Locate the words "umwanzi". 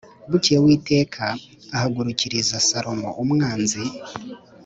3.23-3.81